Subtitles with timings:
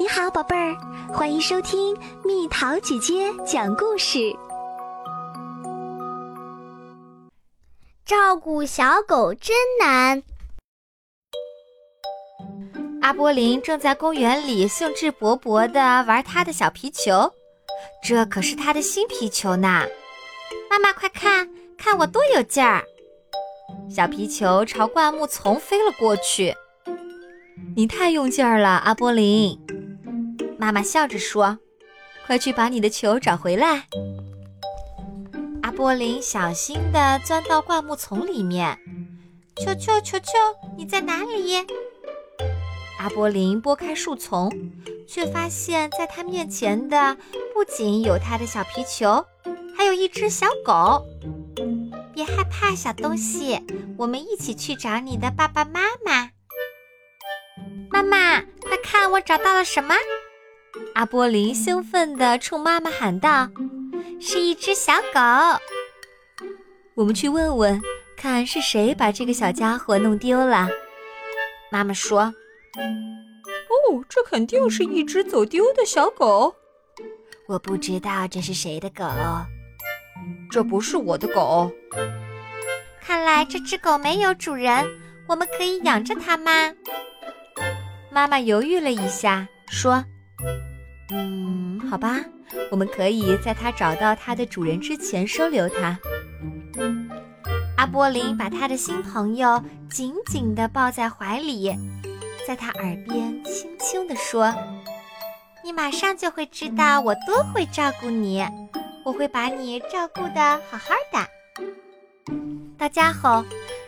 [0.00, 0.76] 你好，宝贝儿，
[1.12, 4.32] 欢迎收听蜜桃姐姐讲故事。
[8.06, 10.22] 照顾小狗真难。
[13.02, 17.32] 阿波林正在公园里兴致勃勃地玩他的小皮球，
[18.00, 19.84] 这可是他的新皮球呢！
[20.70, 22.84] 妈妈，快看看我多有劲儿！
[23.90, 26.54] 小皮球朝灌木丛飞了过去。
[27.74, 29.58] 你太用劲儿了，阿波林。
[30.58, 31.58] 妈妈笑着说
[32.26, 33.86] ：“快去把你的球找回来。”
[35.62, 38.76] 阿波林小心地钻到灌木丛里面
[39.56, 40.26] ，“球球球球，
[40.76, 41.64] 你在哪里？”
[42.98, 44.50] 阿波林拨开树丛，
[45.06, 47.16] 却发现在他面前的
[47.54, 49.24] 不仅有他的小皮球，
[49.76, 51.06] 还有一只小狗。
[52.12, 53.64] 别害怕，小东西，
[53.96, 56.30] 我们一起去找你的爸爸妈妈。
[57.90, 59.94] 妈妈，快看，我找到了什么？
[60.94, 63.48] 阿波林兴奋地冲妈妈喊道
[64.20, 65.20] ：“是一只小狗！
[66.94, 67.80] 我们去问问，
[68.16, 70.68] 看是谁把这个小家伙弄丢了。”
[71.70, 72.22] 妈妈说
[72.78, 76.54] ：“哦，这肯定是一只走丢的小狗。
[77.46, 79.04] 我不知道这是谁的狗，
[80.50, 81.70] 这不是我的狗。
[83.00, 84.84] 看来这只狗没有主人，
[85.28, 86.72] 我们可以养着它吗？”
[88.10, 90.04] 妈妈犹豫了一下，说。
[91.10, 92.20] 嗯，好吧，
[92.70, 95.98] 我们可以在它找到它的主人之前收留它。
[97.76, 101.72] 阿波林把他的新朋友紧紧地抱在怀里，
[102.46, 104.52] 在他耳边轻轻地说
[105.64, 108.44] ：“你马上就会知道我多会照顾你，
[109.04, 111.64] 我会把你照顾得好好的。”
[112.76, 113.44] 到家后，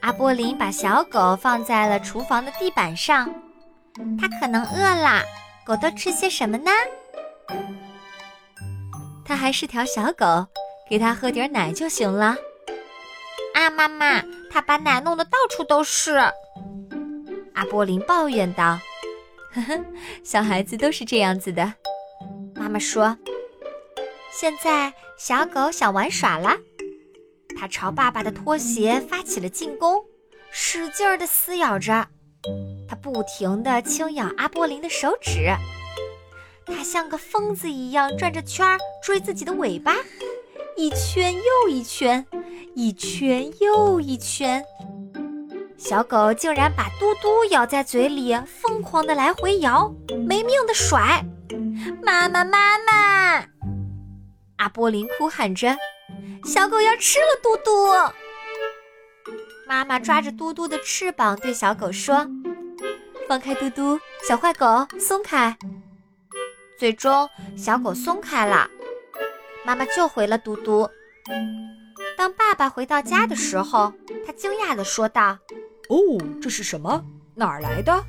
[0.00, 3.28] 阿波林把小狗放在了厨房的地板上，
[4.18, 5.22] 它可能饿了。
[5.64, 6.70] 狗都吃些什么呢？
[9.24, 10.46] 它还是条小狗，
[10.88, 12.36] 给它喝点奶就行了。
[13.54, 16.16] 啊，妈妈，它把奶弄得到处都是。
[17.54, 18.78] 阿波林抱怨道
[19.54, 19.84] ：“呵呵，
[20.24, 21.74] 小孩子都是这样子的。”
[22.56, 23.16] 妈妈说
[24.32, 26.56] ：“现在小狗想玩耍了，
[27.58, 30.04] 它朝爸爸的拖鞋发起了进攻，
[30.50, 32.08] 使劲儿地撕咬着。”
[32.88, 35.54] 它不停地轻咬阿波林的手指，
[36.66, 39.96] 它像个疯子一样转着圈儿追自己的尾巴，
[40.76, 42.26] 一圈又一圈，
[42.74, 44.64] 一圈又一圈。
[45.76, 49.92] 小狗竟然把嘟嘟咬在嘴里，疯狂的来回摇，
[50.26, 51.24] 没命的甩。
[52.02, 53.44] 妈妈，妈妈！
[54.56, 55.76] 阿波林哭喊着
[56.46, 57.92] ：“小狗要吃了嘟嘟！”
[59.66, 62.26] 妈妈抓着嘟嘟的翅膀，对小狗说
[63.28, 65.56] ：“放开嘟嘟，小坏狗，松开。”
[66.78, 68.68] 最终，小狗松开了，
[69.64, 70.88] 妈妈救回了嘟嘟。
[72.16, 73.92] 当爸爸回到家的时候，
[74.26, 75.38] 他惊讶地说道
[75.88, 75.96] ：“哦，
[76.40, 77.04] 这是什么？
[77.34, 78.04] 哪儿来的？”“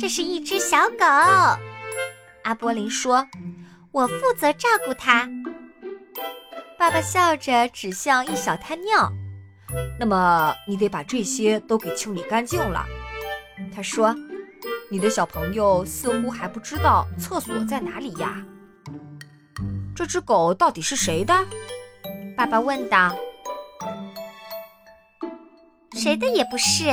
[0.00, 1.04] 这是一只小狗。”
[2.44, 3.26] 阿波林说
[3.92, 5.28] ，“我负责照顾它。”
[6.78, 9.12] 爸爸笑着指向一小滩尿。
[9.98, 12.86] 那么你得把这些都给清理干净了，
[13.74, 14.16] 他说
[14.90, 18.44] ：“你的小朋友似乎还不知道厕所在哪里呀？
[19.94, 21.32] 这只狗到底是谁的？”
[22.36, 23.14] 爸爸问道。
[25.94, 26.92] “谁的也不是。”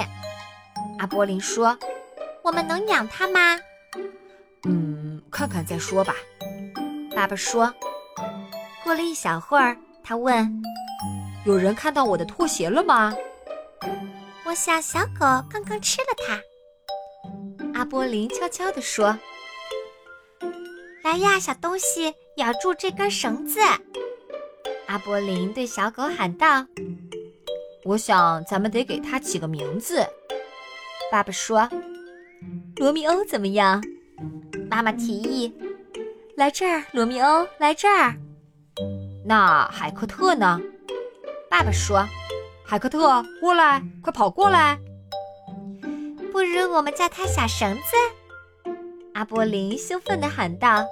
[0.99, 1.77] 阿波林说。
[2.43, 3.59] “我们能养它吗
[4.63, 6.13] ？”“嗯，看看再说吧。”
[7.15, 7.73] 爸爸说。
[8.83, 10.61] 过了一小会儿，他问。
[11.45, 13.13] 有人看到我的拖鞋了吗？
[14.45, 15.19] 我想小狗
[15.49, 16.39] 刚刚吃了它。
[17.77, 19.15] 阿波林悄悄地说
[21.05, 23.59] ：“来呀，小东西，咬住这根绳子。”
[24.89, 26.65] 阿波林对小狗喊道
[27.85, 30.03] ：“我想咱们得给它起个名字。”
[31.11, 31.69] 爸爸说
[32.77, 33.83] ：“罗密欧怎么样？”
[34.67, 35.55] 妈妈提议
[36.35, 38.15] ：“来这儿，罗密欧，来这儿。”
[39.23, 40.59] 那海克特呢？
[41.47, 42.03] 爸爸说
[42.65, 44.79] ：“海克特，过来，快跑过来！
[46.37, 48.71] 不如我们叫它小绳子。”
[49.15, 50.85] 阿波林兴奋地喊道：“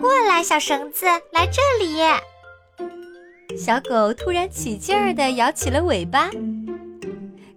[0.00, 1.98] 过来，小绳子，来这里！”
[3.58, 6.30] 小狗突然起劲儿地摇起了尾巴，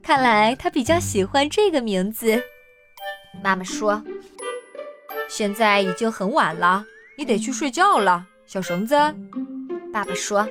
[0.02, 2.42] 看来它比较喜欢这个名字。
[3.44, 4.02] 妈妈说
[5.30, 6.84] ：“现在已经很晚了，
[7.16, 8.96] 你得去睡觉了，小绳子。”
[9.94, 10.50] 爸爸说。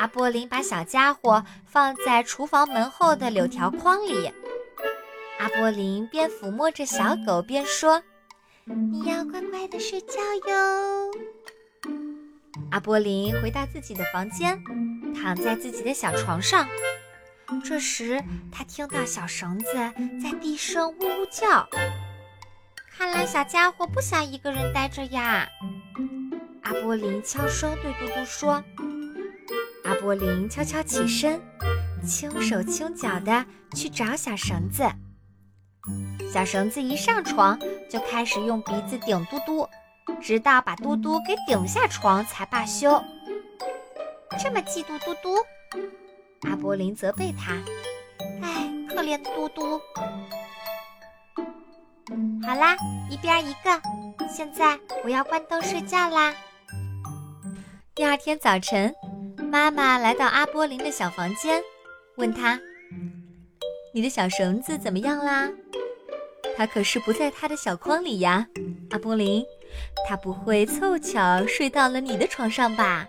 [0.00, 4.32] 阿波林把小家伙放在厨房门后的柳条筐里。
[5.38, 8.02] 阿波林边抚摸着小狗边说
[8.64, 11.10] ：“你要乖乖的睡觉哟。
[12.70, 14.62] 阿波林回到自己的房间，
[15.14, 16.66] 躺在自己的小床上。
[17.64, 19.72] 这时，他听到小绳子
[20.22, 21.68] 在地上呜呜叫。
[22.96, 25.48] 看来小家伙不想一个人待着呀。
[26.62, 28.62] 阿波林悄声对嘟嘟说。
[29.84, 31.40] 阿波林悄悄起身，
[32.04, 34.84] 轻手轻脚地去找小绳子。
[36.32, 37.58] 小绳子一上床，
[37.88, 39.68] 就开始用鼻子顶嘟嘟，
[40.20, 43.02] 直到把嘟嘟给顶下床才罢休。
[44.38, 45.36] 这么嫉妒嘟嘟，
[46.42, 47.54] 阿波林责备他
[48.42, 49.80] ：“哎，可怜的嘟嘟。”
[52.46, 52.76] 好啦，
[53.10, 53.80] 一边一个。
[54.30, 56.34] 现在我要关灯睡觉啦。
[57.94, 58.94] 第二天早晨，
[59.50, 61.62] 妈妈来到阿波林的小房间，
[62.16, 62.60] 问他
[63.94, 65.48] ：“你的小绳子怎么样啦？”
[66.58, 68.44] 它可是不在他的小筐里呀，
[68.90, 69.44] 阿波林，
[70.08, 73.06] 它不会凑巧睡到了你的床上吧？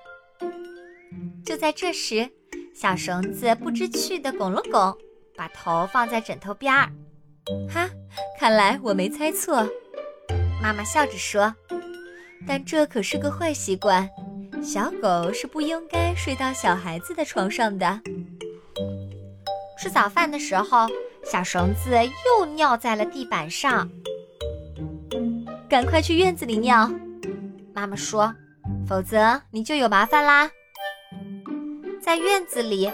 [1.43, 2.29] 就在这时，
[2.75, 4.95] 小绳子不知趣地拱了拱，
[5.35, 6.91] 把头放在枕头边儿。
[7.67, 7.89] 哈，
[8.39, 9.67] 看来我没猜错，
[10.61, 11.51] 妈妈笑着说。
[12.47, 14.07] 但这可是个坏习惯，
[14.61, 17.99] 小狗是不应该睡到小孩子的床上的。
[19.79, 20.87] 吃早饭的时候。
[21.31, 21.91] 小绳子
[22.25, 23.87] 又尿在了地板上，
[25.69, 26.91] 赶快去院子里尿。
[27.71, 28.33] 妈妈说
[28.89, 30.49] ：“否则你就有麻烦啦。”
[32.01, 32.91] 在院子里，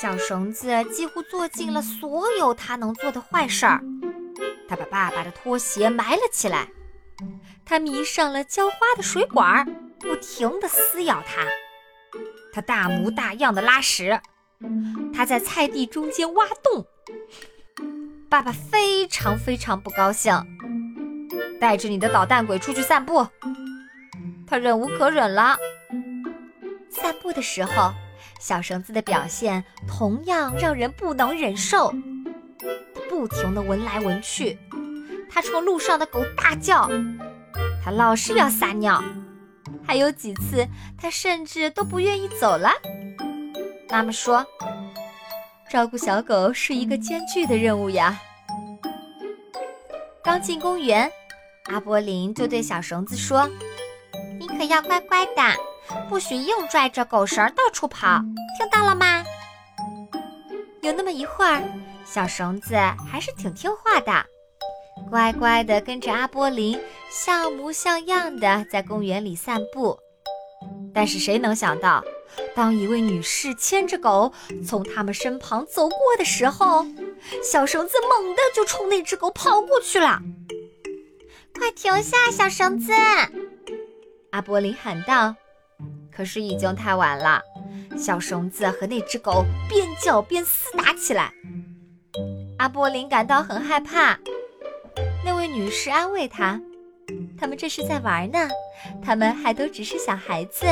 [0.00, 3.82] 小绳子几乎做尽了所有它能做的坏事儿。
[4.66, 6.68] 他把爸爸的拖鞋埋了起来，
[7.66, 9.66] 他迷上了浇花的水管，
[10.00, 11.42] 不停地撕咬它。
[12.50, 14.18] 他大模大样的拉屎，
[15.14, 16.86] 他在菜地中间挖洞。
[18.34, 20.34] 爸爸非常非常不高兴，
[21.60, 23.24] 带着你的捣蛋鬼出去散步。
[24.44, 25.56] 他忍无可忍了。
[26.90, 27.94] 散步的时候，
[28.40, 31.94] 小绳子的表现同样让人不能忍受。
[33.08, 34.58] 不停地闻来闻去，
[35.30, 36.90] 他冲路上的狗大叫，
[37.84, 39.00] 他老是要撒尿，
[39.86, 40.66] 还有几次
[40.98, 42.72] 他甚至都不愿意走了。
[43.90, 44.44] 妈妈说。
[45.74, 48.16] 照顾小狗是一个艰巨的任务呀。
[50.22, 51.10] 刚进公园，
[51.64, 53.50] 阿波林就对小绳子说
[54.38, 55.42] ：“你可要乖乖的，
[56.08, 58.20] 不许硬拽着狗绳到处跑，
[58.56, 59.24] 听到了吗？”
[60.80, 61.60] 有那么一会儿，
[62.04, 62.76] 小绳子
[63.10, 64.24] 还是挺听话的，
[65.10, 66.80] 乖乖的跟着阿波林
[67.10, 69.98] 像模像样的在公园里散步。
[70.94, 72.00] 但是谁能想到？
[72.54, 74.32] 当一位女士牵着狗
[74.66, 76.84] 从他们身旁走过的时候，
[77.42, 80.20] 小绳子猛地就冲那只狗跑过去了。
[81.56, 82.92] 快停下，小绳子！
[84.30, 85.34] 阿波林喊道。
[86.10, 87.42] 可是已经太晚了，
[87.98, 91.32] 小绳子和那只狗边叫边厮打起来。
[92.58, 94.16] 阿波林感到很害怕。
[95.24, 96.60] 那位女士安慰他
[97.36, 98.48] ：“他们这是在玩呢，
[99.02, 100.66] 他们还都只是小孩子。”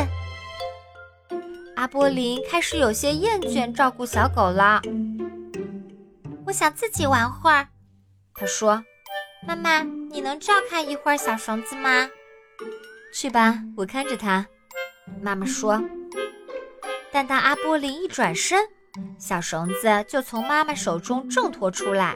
[1.83, 4.81] 阿波林开始有些厌倦照顾小狗了。
[6.47, 7.67] 我想自己玩会儿，
[8.37, 8.85] 他说
[9.45, 12.09] ：“妈妈，你能照看一会儿小绳子吗？”
[13.13, 14.47] 去吧，我看着它。
[15.21, 15.83] 妈妈说。
[17.11, 18.65] 但当阿波林一转身，
[19.19, 22.15] 小绳子就从妈妈手中挣脱出来，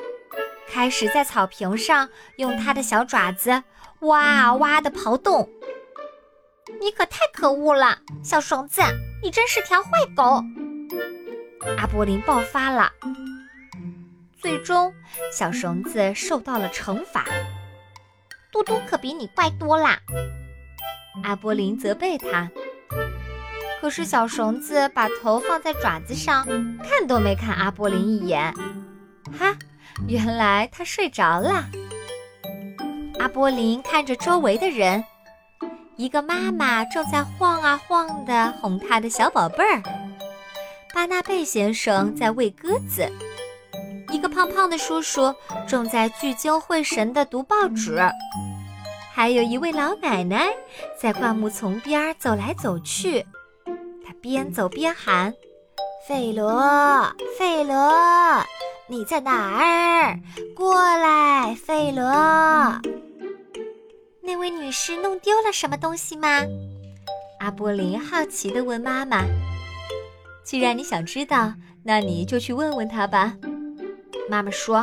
[0.69, 3.65] 开始在草坪上用它的小爪子
[4.03, 5.51] 哇哇的刨洞。
[6.81, 8.81] 你可太可恶了，小绳子！
[9.27, 10.41] 你真是条坏狗！
[11.79, 12.93] 阿波林爆发了。
[14.41, 14.95] 最终，
[15.33, 17.25] 小绳子受到了惩罚。
[18.53, 19.99] 嘟嘟可比你乖多啦！
[21.25, 22.49] 阿波林责备他。
[23.81, 26.47] 可是小绳子把头放在爪子上，
[26.89, 28.55] 看都没看阿波林一眼。
[29.37, 29.57] 哈，
[30.07, 31.69] 原来他睡着了。
[33.19, 35.03] 阿波林看着周围的人。
[35.97, 39.83] 一个妈妈正在晃啊晃地哄她的小宝贝儿，
[40.95, 43.11] 巴纳贝先生在喂鸽子，
[44.11, 45.35] 一个胖胖的叔叔
[45.67, 47.99] 正在聚精会神地读报纸，
[49.15, 50.49] 还有一位老奶奶
[51.01, 53.25] 在灌木丛边走来走去，
[54.07, 55.33] 她边走边喊
[56.07, 57.91] ：“费罗，费罗，
[58.87, 60.21] 你在哪儿？
[60.55, 62.05] 过来，费罗。”
[64.27, 66.43] 那位女士弄丢了什么东西吗？
[67.39, 69.25] 阿波林好奇地问妈妈。
[70.43, 71.55] 既然你想知道，
[71.85, 73.37] 那你就去问问她吧。
[74.29, 74.83] 妈妈说：“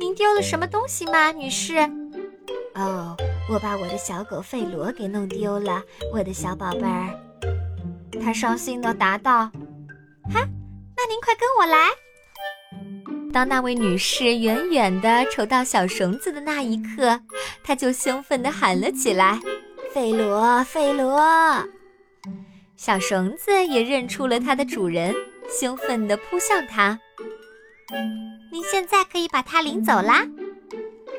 [0.00, 1.76] 您丢了什么东西吗，女士？
[2.74, 3.14] 哦，
[3.50, 5.82] 我把我的小狗费罗给弄丢了，
[6.14, 7.20] 我的小宝贝儿。
[8.22, 9.50] 他伤心地答道
[10.32, 10.48] ：“哈，
[10.96, 11.90] 那您快跟我来。”
[13.36, 17.20] 当那位女士远远地瞅到小绳子的那一刻，
[17.62, 19.38] 她就兴奋地喊了起来
[19.92, 21.22] ：“费罗，费罗！”
[22.78, 25.14] 小绳子也认出了它的主人，
[25.50, 26.98] 兴奋地扑向它。
[28.50, 30.26] 您现在可以把它领走啦，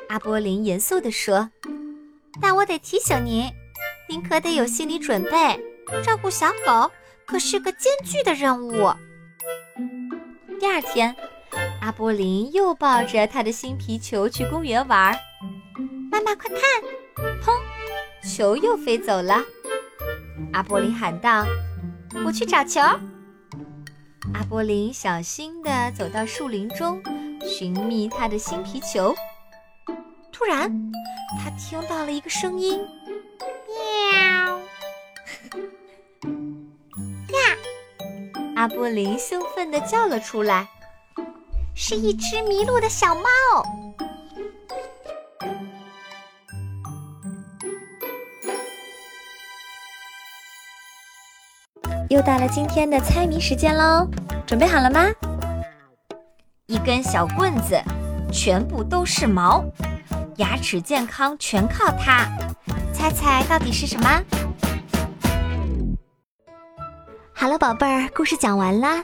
[0.09, 1.51] 阿波林严肃地说。
[2.41, 3.47] 但我得提醒您，
[4.09, 5.63] 您可得有心理准备，
[6.03, 6.91] 照顾小狗
[7.27, 8.91] 可是个艰巨的任务。
[10.59, 11.15] 第二天，
[11.87, 15.17] 阿波林又抱着他的新皮球去公园玩。
[16.11, 16.59] 妈妈，快看！
[17.41, 17.53] 砰，
[18.29, 19.41] 球又飞走了。
[20.51, 21.45] 阿波林喊道
[22.25, 22.81] ：“我去找球。”
[24.35, 27.01] 阿波林小心地走到树林中，
[27.41, 29.15] 寻觅他的新皮球。
[30.29, 30.69] 突然，
[31.41, 32.85] 他听到了一个声音
[33.71, 34.59] ：“喵！”
[37.31, 37.55] 呀！
[38.57, 40.67] 阿波林兴奋地叫了出来
[41.79, 43.21] ：“是一只迷路的小猫。”
[52.09, 54.09] 又到了今天的猜谜时间喽，
[54.47, 55.05] 准备好了吗？
[56.65, 57.79] 一根小棍子，
[58.33, 59.63] 全部都是毛，
[60.37, 62.27] 牙齿健康全靠它。
[62.91, 64.23] 猜猜到底是什么？
[67.35, 69.03] 好了，宝贝儿，故事讲完啦。